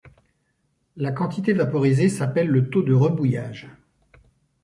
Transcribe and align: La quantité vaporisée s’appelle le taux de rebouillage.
La 0.95 1.11
quantité 1.11 1.53
vaporisée 1.53 2.09
s’appelle 2.09 2.47
le 2.47 2.71
taux 2.71 2.81
de 2.81 2.91
rebouillage. 2.91 3.69